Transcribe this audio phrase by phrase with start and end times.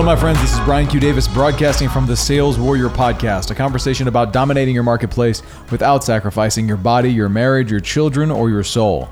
[0.00, 0.40] Hello, my friends.
[0.40, 0.98] This is Brian Q.
[0.98, 6.66] Davis broadcasting from the Sales Warrior Podcast, a conversation about dominating your marketplace without sacrificing
[6.66, 9.10] your body, your marriage, your children, or your soul.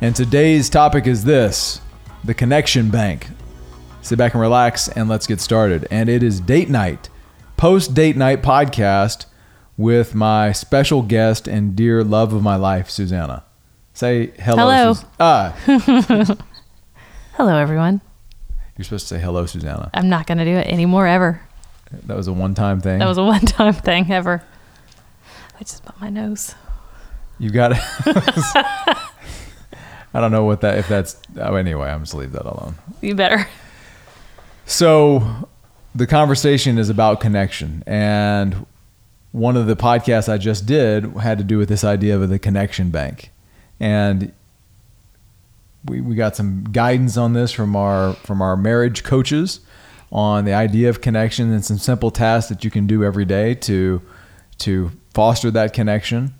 [0.00, 1.80] And today's topic is this
[2.22, 3.26] the connection bank.
[4.00, 5.88] Sit back and relax, and let's get started.
[5.90, 7.08] And it is date night,
[7.56, 9.26] post date night podcast
[9.76, 13.44] with my special guest and dear love of my life, Susanna.
[13.92, 14.70] Say hello.
[14.70, 14.92] Hello.
[14.92, 16.36] Sus- ah,
[17.32, 18.02] Hello, everyone.
[18.78, 19.90] You're supposed to say hello, Susanna.
[19.92, 21.42] I'm not going to do it anymore ever.
[22.06, 23.00] That was a one time thing.
[23.00, 24.42] That was a one time thing ever.
[25.56, 26.54] I just bumped my nose.
[27.40, 27.78] You got it.
[30.14, 31.20] I don't know what that if that's.
[31.36, 32.76] Oh, anyway, I'm just leave that alone.
[33.00, 33.48] You better.
[34.64, 35.48] So,
[35.94, 38.64] the conversation is about connection, and
[39.32, 42.38] one of the podcasts I just did had to do with this idea of the
[42.38, 43.32] connection bank,
[43.80, 44.32] and
[45.84, 49.60] we we got some guidance on this from our from our marriage coaches
[50.10, 53.54] on the idea of connection and some simple tasks that you can do every day
[53.54, 54.02] to
[54.58, 56.34] to foster that connection.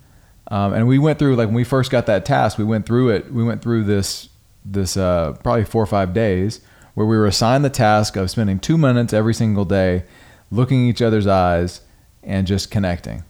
[0.51, 3.09] Um, and we went through like when we first got that task, we went through
[3.09, 3.31] it.
[3.31, 4.29] We went through this
[4.65, 6.61] this uh, probably four or five days
[6.95, 10.03] where we were assigned the task of spending two minutes every single day,
[10.51, 11.81] looking each other's eyes
[12.23, 13.23] and just connecting.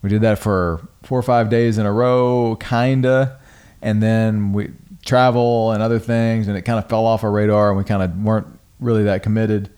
[0.00, 3.38] We did that for four or five days in a row, kinda,
[3.82, 4.70] and then we
[5.04, 8.02] travel and other things, and it kind of fell off our radar, and we kind
[8.02, 8.46] of weren't
[8.80, 9.70] really that committed.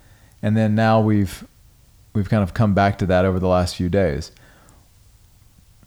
[0.43, 1.47] And then now we've
[2.13, 4.31] we've kind of come back to that over the last few days.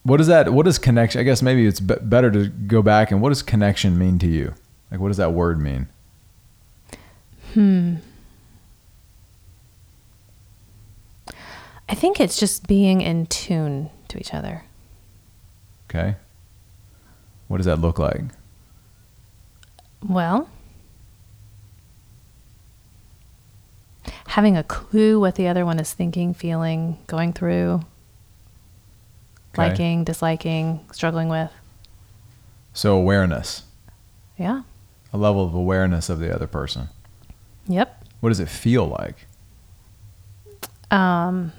[0.04, 0.54] What does that?
[0.54, 1.20] What does connection?
[1.20, 4.28] I guess maybe it's be- better to go back and what does connection mean to
[4.28, 4.54] you?
[4.90, 5.88] Like, what does that word mean?
[7.54, 7.96] Hmm.
[11.90, 14.64] I think it's just being in tune to each other.
[15.90, 16.16] Okay.
[17.47, 18.22] What does that look like?
[20.03, 20.50] Well,
[24.28, 27.81] having a clue what the other one is thinking, feeling, going through,
[29.53, 29.69] Okay.
[29.69, 31.52] liking, disliking, struggling with.
[32.74, 33.63] So awareness,
[34.38, 34.62] Yeah.
[35.12, 36.90] a level of awareness of the other person.
[37.68, 38.06] Yep.
[38.19, 39.25] What does it feel like?
[40.91, 41.52] Um,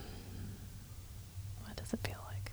[1.64, 2.52] what does it feel like?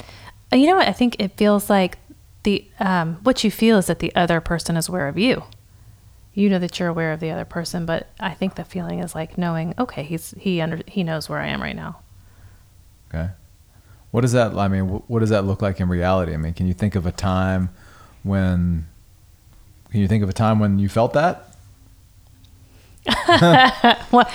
[0.00, 0.04] Uh,
[0.54, 0.88] You know what?
[0.88, 1.98] I think it feels like
[2.44, 5.42] the um, what you feel is that the other person is aware of you.
[6.32, 9.14] You know that you're aware of the other person, but I think the feeling is
[9.14, 11.98] like knowing, okay, he's he under he knows where I am right now.
[13.08, 13.30] Okay.
[14.10, 14.54] What does that?
[14.54, 16.34] I mean, wh- what does that look like in reality?
[16.34, 17.70] I mean, can you think of a time
[18.22, 18.86] when?
[19.90, 21.50] Can you think of a time when you felt that?
[24.10, 24.30] what?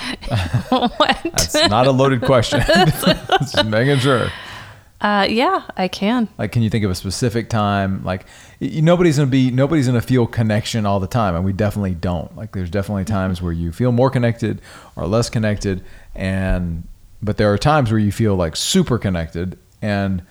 [0.68, 1.20] what?
[1.24, 2.60] That's not a loaded question.
[3.40, 4.30] Just making sure.
[5.00, 6.28] Uh, yeah, I can.
[6.36, 8.04] Like, can you think of a specific time?
[8.04, 8.26] Like,
[8.60, 12.36] y- nobody's gonna be, nobody's gonna feel connection all the time, and we definitely don't.
[12.36, 14.60] Like, there's definitely times where you feel more connected
[14.96, 15.82] or less connected,
[16.14, 16.82] and
[17.22, 19.58] but there are times where you feel like super connected.
[19.80, 20.22] And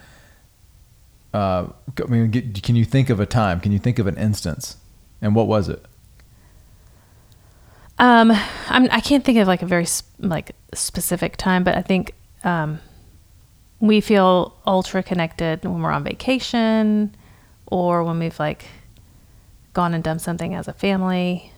[1.33, 1.67] uh,
[2.03, 3.59] I mean, get, can you think of a time?
[3.59, 4.77] Can you think of an instance?
[5.21, 5.83] And what was it?
[7.97, 8.31] Um,
[8.69, 12.13] I'm, I can't think of like a very s- like specific time, but I think
[12.43, 12.79] um,
[13.79, 17.15] we feel ultra connected when we're on vacation,
[17.67, 18.65] or when we've like
[19.73, 21.51] gone and done something as a family.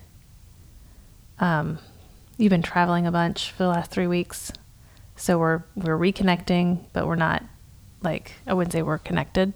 [1.40, 1.80] Um,
[2.38, 4.52] you've been traveling a bunch for the last three weeks,
[5.16, 7.44] so we're we're reconnecting, but we're not
[8.04, 9.54] like I wouldn't say we're connected.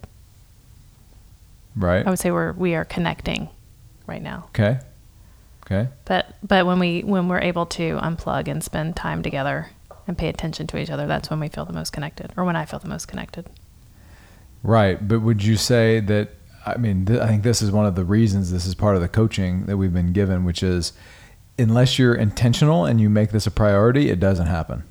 [1.75, 2.05] Right.
[2.05, 3.49] I would say we're we are connecting
[4.07, 4.45] right now.
[4.49, 4.79] Okay.
[5.65, 5.89] Okay.
[6.05, 9.69] But but when we when we're able to unplug and spend time together
[10.07, 12.55] and pay attention to each other, that's when we feel the most connected, or when
[12.55, 13.49] I feel the most connected.
[14.63, 16.29] Right, but would you say that?
[16.65, 18.51] I mean, th- I think this is one of the reasons.
[18.51, 20.93] This is part of the coaching that we've been given, which is
[21.57, 24.83] unless you're intentional and you make this a priority, it doesn't happen.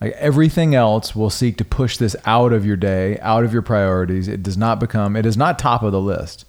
[0.00, 3.62] Like everything else will seek to push this out of your day, out of your
[3.62, 4.26] priorities.
[4.26, 5.14] It does not become.
[5.14, 6.44] It is not top of the list.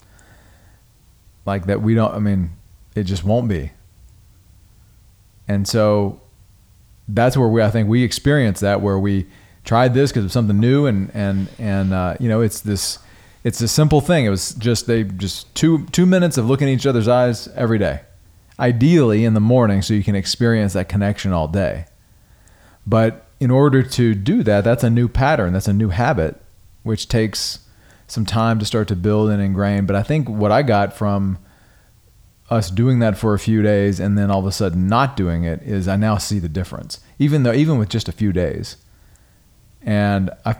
[1.46, 2.16] Like that, we don't.
[2.16, 2.52] I mean,
[2.96, 3.72] it just won't be.
[5.48, 6.22] And so
[7.08, 9.28] that's where we I think we experienced that where we
[9.64, 13.00] tried this because was something new and and and uh, you know it's this
[13.44, 14.26] it's a simple thing.
[14.26, 17.78] It was just they just two two minutes of looking at each other's eyes every
[17.78, 18.02] day,
[18.60, 21.86] ideally in the morning, so you can experience that connection all day.
[22.88, 25.54] But in order to do that, that's a new pattern.
[25.54, 26.42] That's a new habit,
[26.84, 27.60] which takes
[28.08, 29.86] some time to start to build and ingrain.
[29.86, 31.38] But I think what I got from
[32.50, 35.44] us doing that for a few days and then all of a sudden not doing
[35.44, 38.78] it is I now see the difference, even though even with just a few days.
[39.82, 40.56] And I,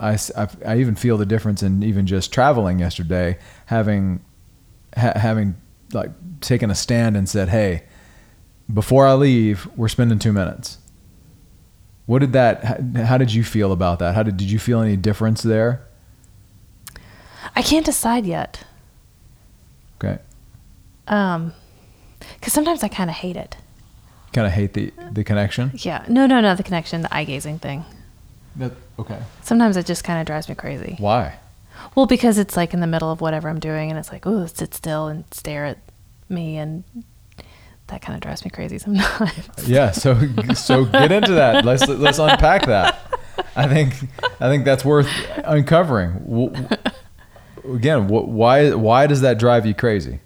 [0.00, 4.24] I, I, I even feel the difference in even just traveling yesterday, having
[4.96, 5.56] ha, having
[5.92, 7.84] like taken a stand and said, "Hey,
[8.72, 10.78] before I leave, we're spending two minutes."
[12.06, 12.64] What did that?
[12.64, 14.14] How, how did you feel about that?
[14.14, 15.86] How did did you feel any difference there?
[17.56, 18.64] I can't decide yet.
[19.96, 20.20] Okay,
[21.08, 21.52] Um,
[22.38, 23.56] because sometimes I kind of hate it.
[24.32, 25.70] kind of hate the the connection.
[25.74, 26.04] Yeah.
[26.08, 26.54] No, no, no.
[26.54, 27.84] The connection, the eye gazing thing.
[28.56, 30.96] That, okay, Sometimes it just kind of drives me crazy.
[30.98, 31.36] why?
[31.94, 34.46] Well, because it's like in the middle of whatever I'm doing, and it's like, oh,
[34.46, 35.78] sit still and stare at
[36.28, 36.82] me, and
[37.86, 39.68] that kind of drives me crazy sometimes.
[39.68, 40.18] Yeah, so
[40.54, 41.64] so get into that.
[41.64, 42.98] Let's let's unpack that.
[43.54, 43.94] I think
[44.40, 45.08] I think that's worth
[45.44, 46.68] uncovering.
[47.64, 50.18] Again, wh- why why does that drive you crazy?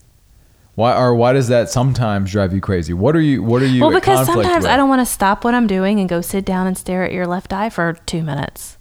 [0.74, 2.92] Why or why does that sometimes drive you crazy?
[2.94, 3.82] What are you what are you?
[3.82, 4.72] well, because sometimes with?
[4.72, 7.12] I don't want to stop what I'm doing and go sit down and stare at
[7.12, 8.78] your left eye for two minutes.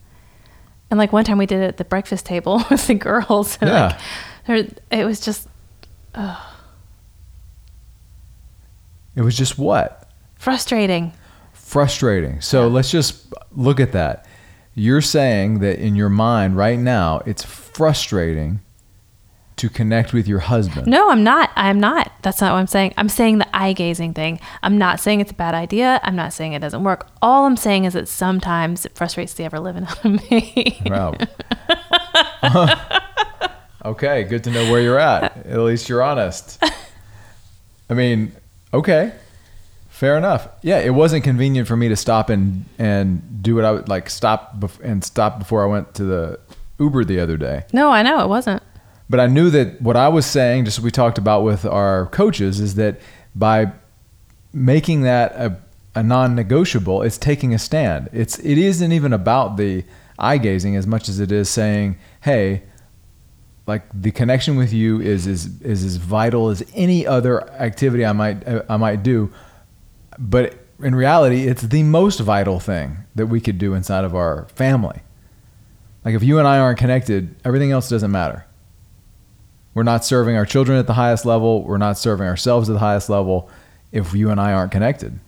[0.89, 3.69] And like one time we did it at the breakfast table with the girls, and
[3.69, 3.99] Yeah.
[4.47, 5.47] like, it was just
[9.15, 11.11] It was just what frustrating.
[11.53, 12.39] frustrating.
[12.41, 14.25] So let's just look at that.
[14.73, 18.61] You're saying that in your mind right now, it's frustrating
[19.61, 20.87] to connect with your husband.
[20.87, 21.51] No, I'm not.
[21.55, 22.11] I'm not.
[22.23, 22.95] That's not what I'm saying.
[22.97, 24.39] I'm saying the eye gazing thing.
[24.63, 25.99] I'm not saying it's a bad idea.
[26.03, 27.07] I'm not saying it doesn't work.
[27.21, 30.81] All I'm saying is that sometimes it frustrates the ever living out of me.
[30.87, 31.13] Wow.
[33.85, 35.45] okay, good to know where you're at.
[35.45, 36.59] At least you're honest.
[37.87, 38.31] I mean,
[38.73, 39.13] okay.
[39.89, 40.47] Fair enough.
[40.63, 44.09] Yeah, it wasn't convenient for me to stop and and do what I would like
[44.09, 46.39] stop bef- and stop before I went to the
[46.79, 47.65] Uber the other day.
[47.71, 48.63] no, I know it wasn't.
[49.11, 52.61] But I knew that what I was saying, just we talked about with our coaches,
[52.61, 53.01] is that
[53.35, 53.73] by
[54.53, 55.57] making that a,
[55.95, 58.09] a non-negotiable, it's taking a stand.
[58.13, 59.83] It's it isn't even about the
[60.17, 62.63] eye gazing as much as it is saying, "Hey,
[63.67, 68.13] like the connection with you is is is as vital as any other activity I
[68.13, 69.29] might I might do."
[70.17, 74.47] But in reality, it's the most vital thing that we could do inside of our
[74.55, 75.01] family.
[76.05, 78.45] Like if you and I aren't connected, everything else doesn't matter.
[79.73, 81.63] We're not serving our children at the highest level.
[81.63, 83.49] We're not serving ourselves at the highest level
[83.91, 85.19] if you and I aren't connected.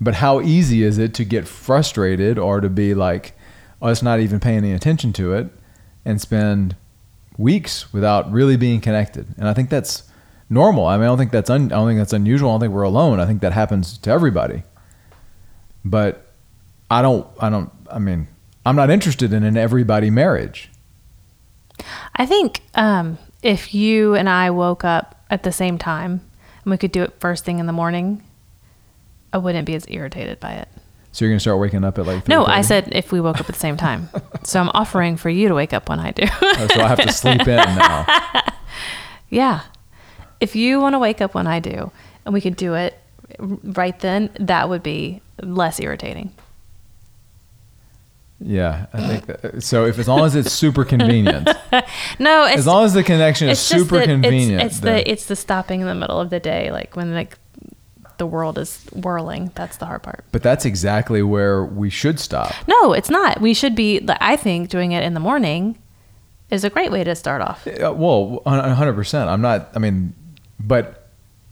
[0.00, 3.32] But how easy is it to get frustrated or to be like,
[3.80, 5.48] us not even paying any attention to it
[6.04, 6.76] and spend
[7.38, 9.26] weeks without really being connected?
[9.38, 10.04] And I think that's
[10.50, 10.86] normal.
[10.86, 12.50] I mean, I don't think that's un- I don't think that's unusual.
[12.50, 13.20] I don't think we're alone.
[13.20, 14.62] I think that happens to everybody.
[15.84, 16.26] But
[16.90, 17.26] I don't.
[17.40, 17.70] I don't.
[17.90, 18.28] I mean,
[18.64, 20.70] I'm not interested in an everybody marriage.
[22.16, 26.20] I think um, if you and I woke up at the same time
[26.64, 28.22] and we could do it first thing in the morning,
[29.32, 30.68] I wouldn't be as irritated by it.
[31.12, 33.48] So you're gonna start waking up at like No, I said if we woke up
[33.48, 34.10] at the same time.
[34.42, 36.24] so I'm offering for you to wake up when I do.
[36.42, 38.04] Oh, so I have to sleep in now.
[39.30, 39.62] yeah.
[40.40, 41.90] If you want to wake up when I do
[42.24, 42.98] and we could do it
[43.38, 46.34] right then, that would be less irritating.
[48.38, 49.86] Yeah, I think that, so.
[49.86, 51.48] If as long as it's super convenient,
[52.18, 55.26] No, it's as long as the connection is super convenient, It's, it's then- the it's
[55.26, 57.38] the stopping in the middle of the day, like when like
[58.18, 59.50] the world is whirling.
[59.54, 60.24] That's the hard part.
[60.32, 62.52] but that's exactly where we should stop.
[62.66, 63.40] No, it's not.
[63.40, 64.06] We should be.
[64.20, 65.78] I think doing it in the morning
[66.50, 67.66] is a great way to start off.
[67.66, 69.30] Uh, well, hundred percent.
[69.30, 69.70] I'm not.
[69.74, 70.14] I mean,
[70.60, 71.08] but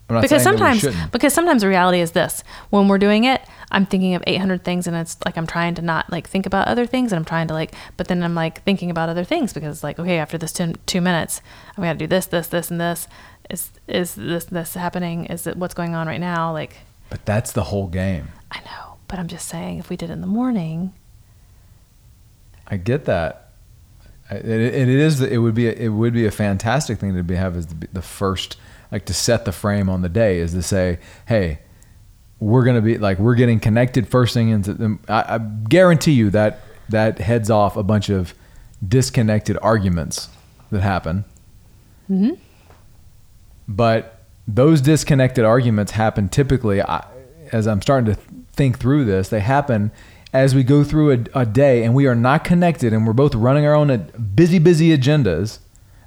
[0.08, 3.40] I'm not Because saying sometimes, because sometimes the reality is this: when we're doing it,
[3.74, 6.68] I'm thinking of 800 things, and it's like I'm trying to not like think about
[6.68, 9.52] other things, and I'm trying to like, but then I'm like thinking about other things
[9.52, 11.40] because it's like, okay, after this two, two minutes,
[11.76, 13.08] I'm gonna do this, this, this, and this.
[13.50, 15.26] Is is this this happening?
[15.26, 16.52] Is it what's going on right now?
[16.52, 16.76] Like,
[17.10, 18.28] But that's the whole game.
[18.52, 20.94] I know, but I'm just saying, if we did it in the morning,
[22.68, 23.50] I get that.
[24.30, 25.20] It, it is.
[25.20, 25.66] It would be.
[25.66, 28.56] It would be a fantastic thing to be have as the, the first,
[28.92, 31.58] like to set the frame on the day, is to say, hey,
[32.40, 34.74] we're gonna be like we're getting connected first thing into.
[34.74, 38.34] The, I, I guarantee you that that heads off a bunch of
[38.86, 40.28] disconnected arguments
[40.70, 41.24] that happen.
[42.10, 42.36] Mhm.
[43.66, 46.82] But those disconnected arguments happen typically.
[46.82, 47.04] I,
[47.52, 48.20] as I'm starting to
[48.52, 49.90] think through this, they happen
[50.32, 53.34] as we go through a, a day and we are not connected and we're both
[53.34, 55.60] running our own busy, busy agendas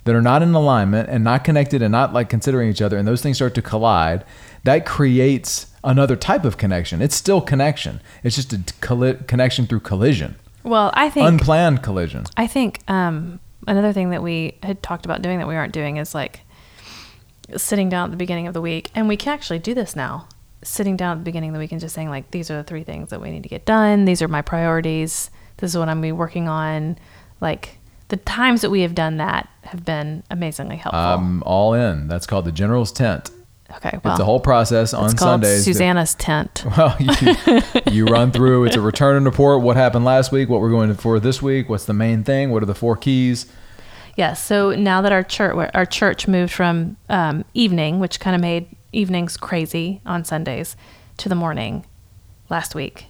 [0.04, 2.98] that are not in alignment and not connected and not like considering each other.
[2.98, 4.24] And those things start to collide.
[4.64, 7.02] That creates another type of connection.
[7.02, 8.02] It's still connection.
[8.24, 10.36] It's just a colli- connection through collision,
[10.68, 12.26] well, I think unplanned collision.
[12.36, 15.98] I think um, another thing that we had talked about doing that we aren't doing
[15.98, 16.42] is like
[17.56, 20.28] sitting down at the beginning of the week, and we can actually do this now.
[20.64, 22.64] Sitting down at the beginning of the week and just saying like, these are the
[22.64, 24.06] three things that we need to get done.
[24.06, 25.30] These are my priorities.
[25.58, 26.98] This is what I'm gonna be working on.
[27.40, 27.78] Like,
[28.10, 31.00] the times that we have done that have been amazingly helpful.
[31.00, 32.08] I'm all in.
[32.08, 33.30] That's called the General's Tent.
[33.76, 35.66] Okay, well, it's a whole process on it's called Sundays.
[35.66, 36.64] that- Susanna's tent.
[36.78, 38.66] Well, you, you run through.
[38.66, 39.62] It's a return and report.
[39.62, 40.50] What happened last week?
[40.50, 41.70] What we're going for this week?
[41.70, 42.52] What's the main thing?
[42.52, 43.46] What are the four keys?
[44.16, 44.44] Yes.
[44.44, 48.68] So now that our church our church moved from um, evening, which kind of made
[48.92, 50.76] evenings crazy on Sundays,
[51.18, 51.86] to the morning
[52.50, 53.06] last week,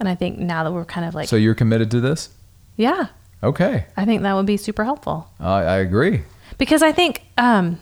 [0.00, 2.30] and I think now that we're kind of like, So you're committed to this?
[2.76, 3.08] yeah,
[3.42, 6.22] Okay, I think that would be super helpful I, I agree.
[6.58, 7.76] because I think um, yeah,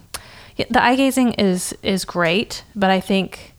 [0.57, 3.55] the eye gazing is is great, but I think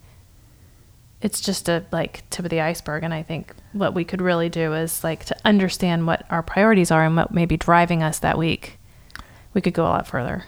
[1.22, 4.50] it's just a like tip of the iceberg, and I think what we could really
[4.50, 8.20] do is like to understand what our priorities are and what may be driving us
[8.20, 8.78] that week.
[9.54, 10.46] We could go a lot further.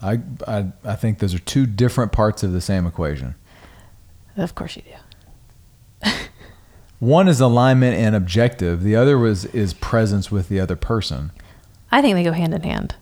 [0.00, 3.34] I, I I think those are two different parts of the same equation.
[4.36, 6.10] Of course you do.
[6.98, 8.82] One is alignment and objective.
[8.82, 11.32] The other was is presence with the other person.
[11.90, 12.94] I think they go hand in hand.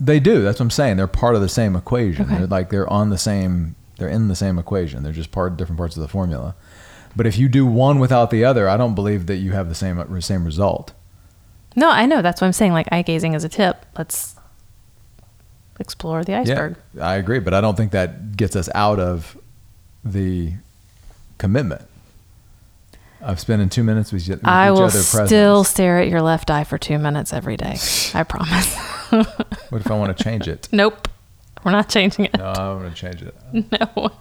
[0.00, 0.42] They do.
[0.42, 0.96] That's what I'm saying.
[0.96, 2.26] They're part of the same equation.
[2.26, 2.38] Okay.
[2.38, 3.76] They're like they're on the same.
[3.98, 5.02] They're in the same equation.
[5.02, 6.54] They're just part different parts of the formula.
[7.14, 9.74] But if you do one without the other, I don't believe that you have the
[9.74, 10.92] same same result.
[11.76, 12.22] No, I know.
[12.22, 12.72] That's what I'm saying.
[12.72, 13.86] Like eye gazing is a tip.
[13.96, 14.36] Let's
[15.78, 16.76] explore the iceberg.
[16.94, 19.36] Yeah, I agree, but I don't think that gets us out of
[20.04, 20.54] the
[21.38, 21.82] commitment
[23.20, 26.50] of spending two minutes with, with I each will other still stare at your left
[26.50, 27.76] eye for two minutes every day.
[28.14, 28.76] I promise.
[29.70, 30.68] What if I want to change it?
[30.70, 31.08] nope.
[31.64, 32.38] We're not changing it.
[32.38, 33.34] No, I'm going to change it.
[33.52, 34.10] No.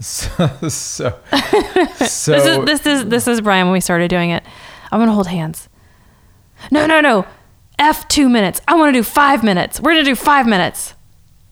[0.00, 4.42] So, so, so This is this is this is Brian when we started doing it.
[4.90, 5.68] I'm gonna hold hands.
[6.70, 7.26] No, no, no.
[7.78, 8.62] F two minutes.
[8.66, 9.78] I want to do five minutes.
[9.78, 10.94] We're gonna do five minutes.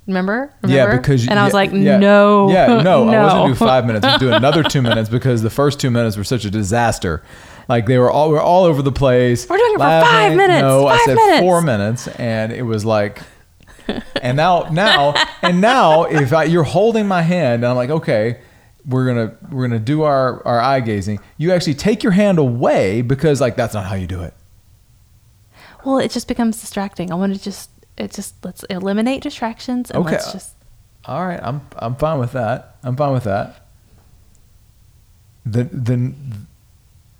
[0.09, 0.53] Remember?
[0.67, 3.49] yeah, because you- and I was yeah, like, yeah, no, yeah, no, I wasn't gonna
[3.49, 4.05] do five minutes.
[4.07, 7.23] I'd do another two minutes because the first two minutes were such a disaster.
[7.69, 9.47] Like they were all we were all over the place.
[9.49, 11.41] We're doing it for five minutes, No, I said minutes.
[11.41, 13.21] four minutes, and it was like.
[14.21, 18.41] And now, now, and now, if I, you're holding my hand, and I'm like, okay,
[18.87, 21.21] we're gonna we're gonna do our our eye gazing.
[21.38, 24.35] You actually take your hand away because like that's not how you do it.
[25.85, 27.11] Well, it just becomes distracting.
[27.12, 30.12] I want to just it just let's eliminate distractions and Okay.
[30.12, 30.55] let's just
[31.05, 32.76] All right, I'm I'm fine with that.
[32.83, 33.67] I'm fine with that.
[35.47, 36.12] The the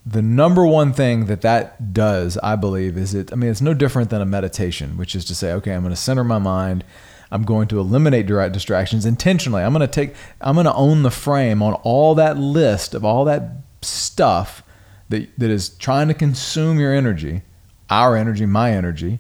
[0.06, 3.32] the number one thing that that does, I believe, is it.
[3.32, 5.92] I mean, it's no different than a meditation, which is to say, okay, I'm going
[5.94, 6.82] to center my mind.
[7.30, 9.62] I'm going to eliminate direct distractions intentionally.
[9.62, 10.14] I'm going to take.
[10.40, 13.50] I'm going to own the frame on all that list of all that
[13.82, 14.62] stuff
[15.11, 17.42] that that is trying to consume your energy,
[17.90, 19.18] our energy, my energy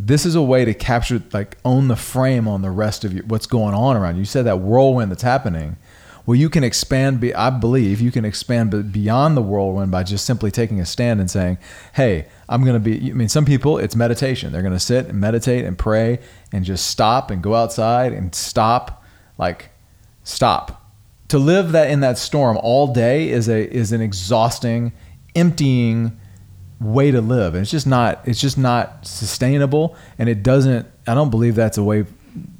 [0.00, 3.24] this is a way to capture like own the frame on the rest of your,
[3.24, 4.20] what's going on around you.
[4.20, 5.76] You said that whirlwind that's happening.
[6.24, 7.20] Well, you can expand.
[7.20, 11.20] Be, I believe you can expand beyond the whirlwind by just simply taking a stand
[11.20, 11.58] and saying,
[11.94, 14.52] "Hey, I'm going to be." I mean, some people it's meditation.
[14.52, 16.20] They're going to sit and meditate and pray
[16.52, 19.04] and just stop and go outside and stop,
[19.36, 19.70] like
[20.22, 20.92] stop.
[21.28, 24.92] To live that in that storm all day is a is an exhausting,
[25.34, 26.20] emptying
[26.80, 31.14] way to live and it's just not it's just not sustainable and it doesn't i
[31.14, 32.04] don't believe that's a way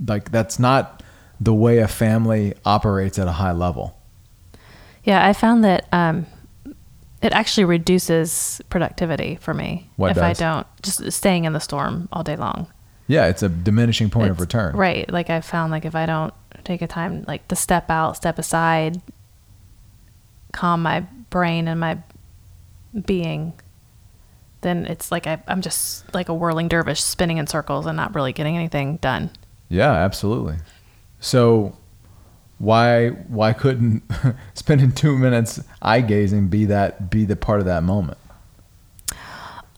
[0.07, 1.03] like that's not
[1.41, 3.97] the way a family operates at a high level
[5.05, 6.27] Yeah, I found that um,
[7.23, 12.09] it actually reduces productivity for me What if I don't just staying in the storm
[12.13, 12.67] all day long.
[13.07, 15.09] yeah it's a diminishing point of return Right.
[15.09, 16.35] Like I found like if I don't
[16.65, 19.01] take a time like to step out, step aside,
[20.53, 21.99] calm my brain and my
[23.07, 23.53] being,
[24.63, 28.15] then it's like I, I'm just like a whirling dervish spinning in circles and not
[28.15, 29.31] really getting anything done.
[29.69, 30.57] yeah absolutely
[31.21, 31.77] so
[32.59, 34.03] why why couldn't
[34.55, 38.19] spending two minutes eye gazing be that be the part of that moment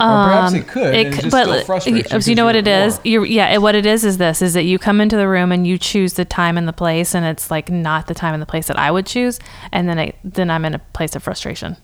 [0.01, 1.53] or perhaps it could and it's c- just still
[1.93, 3.01] Um, you, you what it is?
[3.05, 5.53] You're, yeah, it- what it is is this: is that you come into the room
[5.53, 8.41] and you choose the time and the place, and it's like not the time and
[8.41, 9.39] the place that I would choose,
[9.73, 11.77] and then I, then I'm in a place of frustration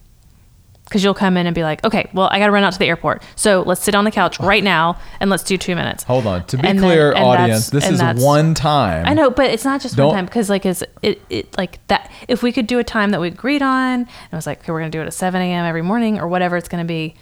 [0.87, 2.78] because you'll come in and be like, okay, well, I got to run out to
[2.78, 6.05] the airport, so let's sit on the couch right now and let's do two minutes.
[6.05, 9.50] hold on to be And clear and audience this is one time I know, but
[9.50, 12.52] it's not just Don't- one time because like is it it like that if we
[12.52, 14.90] could do a time that we agreed on and it was like okay we're gonna
[14.90, 15.64] do it at seven a.m.
[15.66, 17.14] every morning or whatever it's gonna be,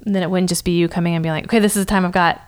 [0.00, 2.04] then it wouldn't just be you coming and being like okay this is the time
[2.04, 2.40] I've got,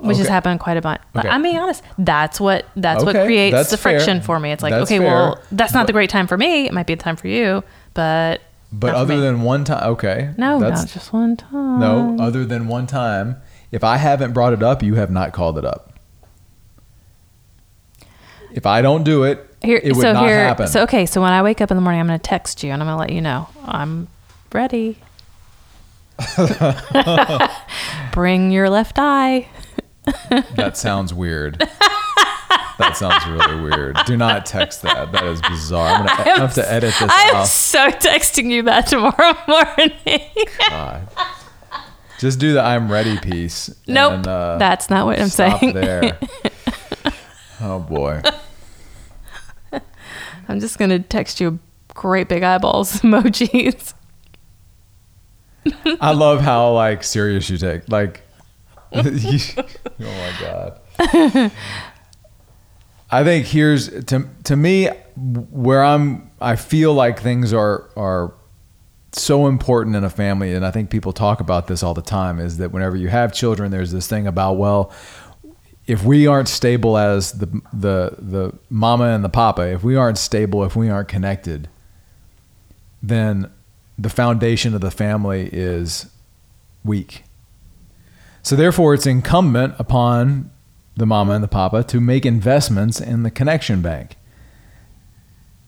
[0.00, 1.00] which has happened quite a bunch.
[1.16, 1.28] Okay.
[1.28, 1.82] I'm being honest.
[1.98, 4.24] That's what that's what creates that's the friction fair.
[4.26, 4.50] for me.
[4.52, 6.66] It's like That's okay well that's not But- the great time for me.
[6.66, 7.62] It might be the time for you,
[7.94, 8.40] but
[8.78, 11.80] but not other than one time okay no, that's not just one time.
[11.80, 13.36] No, other than one time.
[13.72, 15.98] If I haven't brought it up, you have not called it up.
[18.52, 20.68] If I don't do it, Here, it would so not here, happen.
[20.68, 21.04] so okay.
[21.04, 22.86] So when I wake up in the morning, I'm going to text you and I'm
[22.86, 24.08] going to let you know I'm
[24.52, 24.98] ready.
[28.12, 29.48] Bring your left eye.
[30.54, 31.62] That sounds weird.
[32.78, 33.96] That sounds really weird.
[34.06, 35.10] Do not text that.
[35.12, 35.88] That is bizarre.
[35.94, 37.46] I'm gonna I have to edit this I'm out.
[37.48, 40.20] so texting you that tomorrow morning.
[40.68, 41.08] God.
[42.18, 43.74] Just do the "I'm ready" piece.
[43.86, 44.12] nope.
[44.14, 45.72] and, uh, that's not what I'm saying.
[45.74, 46.18] there.
[47.58, 48.20] Oh boy.
[50.46, 51.58] I'm just going to text you
[51.94, 53.94] great big eyeballs emojis.
[56.00, 57.88] I love how like serious you take.
[57.90, 58.20] Like,
[58.92, 59.64] you- oh
[59.98, 61.52] my god.
[63.10, 66.30] I think here's to to me where I'm.
[66.40, 68.34] I feel like things are are
[69.12, 72.40] so important in a family, and I think people talk about this all the time.
[72.40, 74.92] Is that whenever you have children, there's this thing about well,
[75.86, 80.18] if we aren't stable as the the the mama and the papa, if we aren't
[80.18, 81.68] stable, if we aren't connected,
[83.02, 83.50] then
[83.98, 86.10] the foundation of the family is
[86.84, 87.22] weak.
[88.42, 90.50] So therefore, it's incumbent upon
[90.96, 94.16] the mama and the papa to make investments in the connection bank.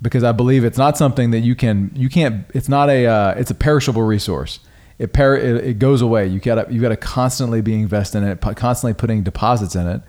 [0.01, 3.35] Because I believe it's not something that you can you can't it's not a uh,
[3.35, 4.61] it's a perishable resource.
[4.99, 6.27] It, per, it it goes away.
[6.27, 10.03] You got you got to constantly be investing in it, constantly putting deposits in it,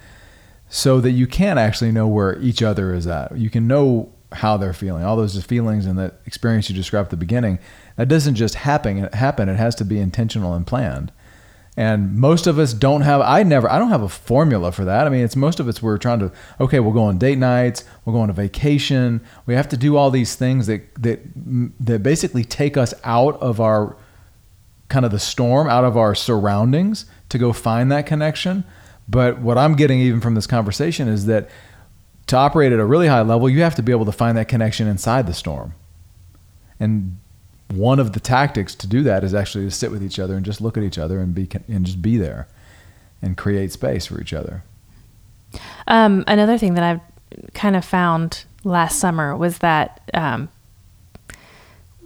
[0.69, 3.35] so that you can actually know where each other is at.
[3.37, 5.03] You can know how they're feeling.
[5.03, 7.57] All those feelings and the experience you described at the beginning,
[7.95, 8.99] that doesn't just happen.
[8.99, 9.49] It happen.
[9.49, 11.11] It has to be intentional and planned.
[11.79, 13.21] And most of us don't have.
[13.21, 13.71] I never.
[13.71, 15.07] I don't have a formula for that.
[15.07, 16.29] I mean, it's most of us we're trying to.
[16.59, 17.85] Okay, we'll go on date nights.
[18.03, 19.21] We'll go on a vacation.
[19.45, 21.21] We have to do all these things that that
[21.79, 23.95] that basically take us out of our
[24.89, 28.65] kind of the storm, out of our surroundings to go find that connection.
[29.07, 31.49] But what I'm getting even from this conversation is that
[32.27, 34.49] to operate at a really high level, you have to be able to find that
[34.49, 35.73] connection inside the storm.
[36.77, 37.19] And
[37.73, 40.45] one of the tactics to do that is actually to sit with each other and
[40.45, 42.47] just look at each other and be and just be there
[43.21, 44.63] and create space for each other.
[45.87, 50.49] Um, another thing that I've kind of found last summer was that um,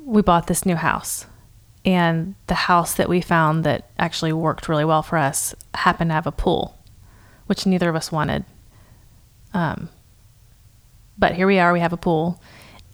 [0.04, 1.26] we bought this new house,
[1.86, 6.13] and the house that we found that actually worked really well for us happened to
[6.15, 6.78] have a pool,
[7.47, 8.45] which neither of us wanted.
[9.54, 9.89] Um,
[11.17, 12.41] but here we are, we have a pool.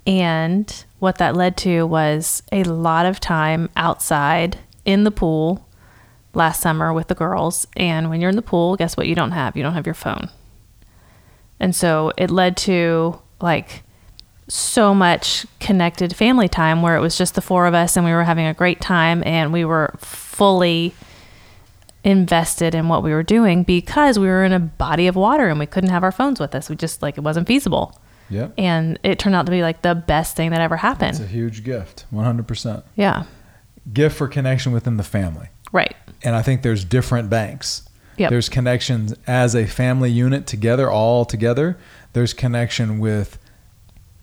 [0.05, 5.65] And what that led to was a lot of time outside in the pool
[6.33, 7.67] last summer with the girls.
[7.75, 9.07] And when you're in the pool, guess what?
[9.07, 9.55] You don't have?
[9.55, 10.29] You don't have your phone.
[11.59, 13.83] And so it led to like
[14.47, 18.11] so much connected family time where it was just the four of us and we
[18.11, 20.93] were having a great time and we were fully
[22.03, 25.59] invested in what we were doing because we were in a body of water and
[25.59, 26.69] we couldn't have our phones with us.
[26.69, 27.99] We just like it wasn't feasible.
[28.29, 28.53] Yep.
[28.57, 31.11] And it turned out to be like the best thing that ever happened.
[31.11, 32.83] It's a huge gift, 100%.
[32.95, 33.23] Yeah.
[33.91, 35.47] Gift for connection within the family.
[35.71, 35.95] Right.
[36.23, 37.87] And I think there's different banks.
[38.17, 38.29] Yep.
[38.31, 41.77] There's connections as a family unit together, all together.
[42.13, 43.37] There's connection with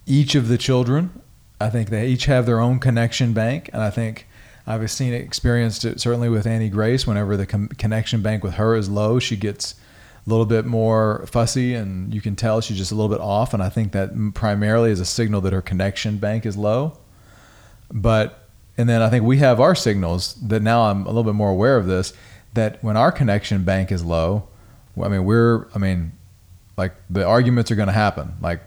[0.05, 1.23] each of the children.
[1.61, 4.27] I think they each have their own connection bank, and I think
[4.67, 7.07] I've seen it, experienced it certainly with Annie Grace.
[7.07, 9.75] Whenever the com- connection bank with her is low, she gets
[10.27, 13.55] a little bit more fussy, and you can tell she's just a little bit off.
[13.55, 16.99] And I think that primarily is a signal that her connection bank is low.
[17.93, 21.35] But and then I think we have our signals that now I'm a little bit
[21.35, 22.13] more aware of this
[22.55, 24.49] that when our connection bank is low,
[25.01, 26.13] I mean we're I mean
[26.77, 28.35] like the arguments are going to happen.
[28.41, 28.61] Like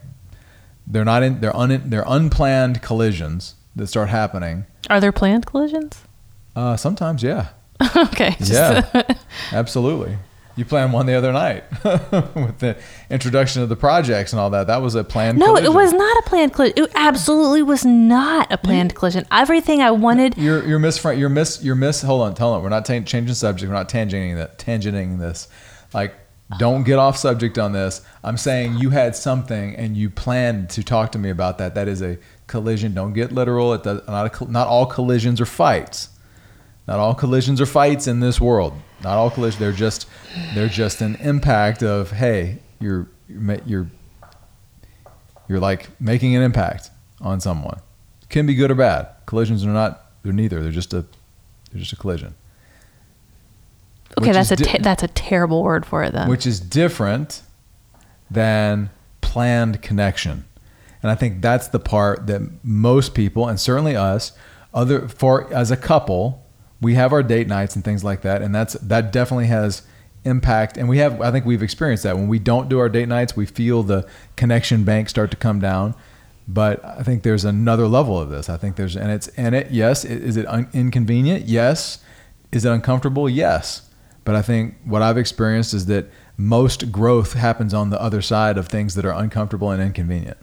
[0.87, 4.65] they're not in they're un, they're unplanned collisions that start happening.
[4.89, 6.03] Are there planned collisions?
[6.55, 7.49] Uh, sometimes, yeah,
[7.95, 8.35] okay.
[8.39, 9.03] yeah,
[9.51, 10.17] absolutely.
[10.59, 12.75] You planned one the other night with the
[13.09, 14.67] introduction of the projects and all that.
[14.67, 15.41] That was a planned.
[15.41, 15.63] Collision.
[15.63, 16.83] No, it was not a planned collision.
[16.83, 19.25] It absolutely was not a planned collision.
[19.31, 20.37] Everything I wanted.
[20.37, 22.01] You're you're miss you're miss you're miss.
[22.01, 22.61] Hold on, tell on.
[22.61, 23.69] We're not ta- changing subject.
[23.69, 25.47] We're not tangenting that tangenting this.
[25.93, 26.13] Like,
[26.57, 28.01] don't get off subject on this.
[28.21, 31.75] I'm saying you had something and you planned to talk to me about that.
[31.75, 32.17] That is a
[32.47, 32.93] collision.
[32.93, 33.73] Don't get literal.
[33.75, 36.09] It does not a, not all collisions are fights.
[36.85, 38.73] Not all collisions are fights in this world.
[39.03, 39.59] Not all collisions.
[39.59, 40.07] They're just
[40.53, 43.07] they're just an impact of hey, you're
[43.65, 43.87] you're
[45.47, 47.79] you're like making an impact on someone.
[48.29, 49.07] Can be good or bad.
[49.25, 50.05] Collisions are not.
[50.23, 50.61] They're neither.
[50.61, 51.05] They're just a
[51.71, 52.35] they're just a collision.
[54.17, 56.27] Okay, which that's a di- te- that's a terrible word for it then.
[56.27, 57.41] which is different
[58.29, 58.89] than
[59.21, 60.45] planned connection.
[61.01, 64.33] And I think that's the part that most people, and certainly us,
[64.73, 66.43] other for as a couple,
[66.81, 69.83] we have our date nights and things like that, and that's that definitely has
[70.23, 70.77] impact.
[70.77, 73.35] And we have, I think we've experienced that when we don't do our date nights,
[73.35, 75.95] we feel the connection bank start to come down.
[76.47, 78.49] But I think there's another level of this.
[78.49, 81.45] I think there's, and it's, and it, yes, is it un- inconvenient?
[81.45, 81.99] Yes.
[82.51, 83.29] Is it uncomfortable?
[83.29, 83.89] Yes.
[84.25, 88.57] But I think what I've experienced is that most growth happens on the other side
[88.57, 90.37] of things that are uncomfortable and inconvenient.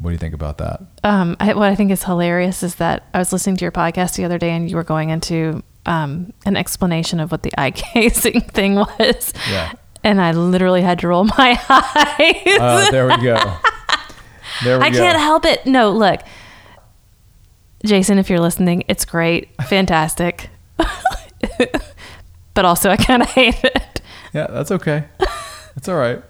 [0.00, 0.80] What do you think about that?
[1.04, 4.16] Um, I, what I think is hilarious is that I was listening to your podcast
[4.16, 7.70] the other day, and you were going into um, an explanation of what the eye
[7.94, 9.34] gazing thing was.
[9.48, 9.72] Yeah.
[10.02, 12.58] And I literally had to roll my eyes.
[12.58, 13.36] Uh, there we go.
[14.64, 14.98] There we I go.
[14.98, 15.66] can't help it.
[15.66, 16.20] No, look,
[17.84, 20.48] Jason, if you're listening, it's great, fantastic,
[22.54, 24.00] but also I kind of hate it.
[24.32, 25.04] Yeah, that's okay.
[25.74, 26.22] That's all right.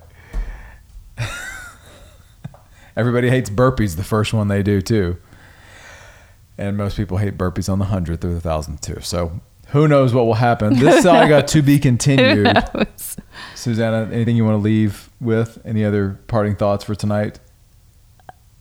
[3.01, 5.17] Everybody hates burpees, the first one they do too.
[6.59, 8.99] And most people hate burpees on the hundredth or the thousandth too.
[9.01, 10.79] So who knows what will happen?
[10.79, 12.55] This saga got to be continued.
[13.55, 15.59] Susanna, anything you want to leave with?
[15.65, 17.41] Any other parting thoughts for tonight?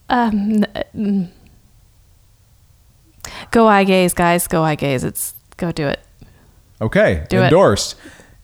[0.08, 0.64] Um,
[3.52, 4.48] go eye gaze, guys.
[4.48, 5.04] Go eye gaze.
[5.04, 6.00] It's go do it.
[6.82, 7.44] Okay, Do it.
[7.46, 7.96] endorsed.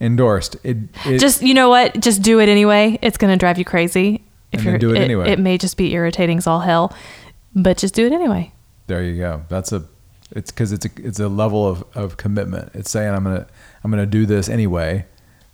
[0.02, 0.58] Endorsed.
[0.64, 1.98] It, it, just you know what?
[2.02, 3.00] Just do it anyway.
[3.02, 4.25] It's gonna drive you crazy.
[4.60, 5.32] If And then do it anyway.
[5.32, 6.94] It may just be irritating as all hell,
[7.56, 8.52] but just do it anyway.
[8.88, 9.44] There you go.
[9.50, 9.86] That's a.
[10.32, 12.72] It's because it's a it's a level of, of commitment.
[12.74, 13.48] It's saying I'm gonna
[13.84, 15.06] I'm gonna do this anyway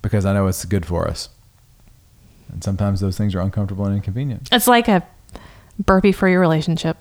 [0.02, 1.30] because I know it's good for us.
[2.52, 4.50] And sometimes those things are uncomfortable and inconvenient.
[4.52, 5.06] It's like a
[5.80, 6.98] burpee for your relationship.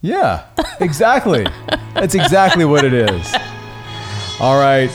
[0.00, 0.44] Yeah,
[0.80, 1.46] exactly.
[1.94, 3.34] That's exactly what it is.
[4.40, 4.90] All right.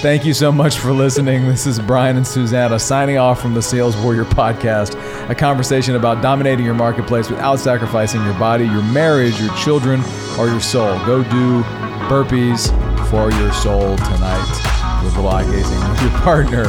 [0.00, 1.48] Thank you so much for listening.
[1.48, 4.94] This is Brian and Susanna signing off from the Sales Warrior podcast,
[5.28, 10.00] a conversation about dominating your marketplace without sacrificing your body, your marriage, your children,
[10.38, 10.96] or your soul.
[11.04, 11.62] Go do
[12.08, 12.70] burpees
[13.10, 16.66] for your soul tonight with little eye gazing with your partner.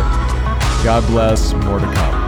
[0.84, 1.54] God bless.
[1.54, 2.19] More to come.